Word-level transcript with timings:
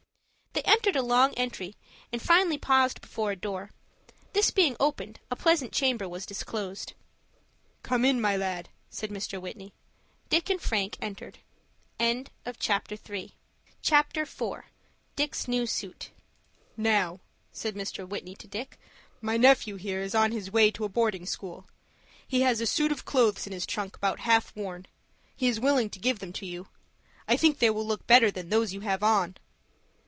They 0.53 0.63
entered 0.87 0.95
a 0.95 1.01
long 1.07 1.33
entry, 1.35 1.75
and 2.11 2.21
finally 2.21 2.57
paused 2.57 3.01
before 3.01 3.31
a 3.31 3.35
door. 3.35 3.71
This 4.33 4.51
being 4.51 4.75
opened 4.79 5.19
a 5.29 5.35
pleasant 5.35 5.71
chamber 5.71 6.09
was 6.09 6.25
disclosed. 6.25 6.93
"Come 7.83 8.03
in, 8.03 8.19
my 8.19 8.35
lad," 8.35 8.69
said 8.89 9.11
Mr. 9.11 9.39
Whitney. 9.39 9.73
Dick 10.29 10.49
and 10.49 10.59
Frank 10.61 10.97
entered. 11.01 11.39
CHAPTER 11.99 12.93
IV. 14.21 14.43
DICK'S 15.15 15.47
NEW 15.47 15.65
SUIT 15.65 16.09
"Now," 16.75 17.21
said 17.53 17.75
Mr. 17.75 18.07
Whitney 18.07 18.35
to 18.35 18.47
Dick, 18.47 18.77
"my 19.21 19.37
nephew 19.37 19.75
here 19.77 20.01
is 20.01 20.13
on 20.15 20.31
his 20.31 20.51
way 20.51 20.69
to 20.71 20.83
a 20.83 20.89
boarding 20.89 21.25
school. 21.25 21.67
He 22.27 22.41
has 22.41 22.59
a 22.59 22.65
suit 22.65 22.91
of 22.91 23.05
clothes 23.05 23.45
in 23.47 23.53
his 23.53 23.65
trunk 23.65 23.95
about 23.95 24.21
half 24.21 24.55
worn. 24.55 24.87
He 25.35 25.47
is 25.47 25.59
willing 25.59 25.89
to 25.91 25.99
give 25.99 26.19
them 26.19 26.33
to 26.33 26.45
you. 26.45 26.67
I 27.27 27.37
think 27.37 27.59
they 27.59 27.69
will 27.69 27.85
look 27.85 28.05
better 28.07 28.31
than 28.31 28.49
those 28.49 28.73
you 28.73 28.81
have 28.81 29.03
on." 29.03 29.37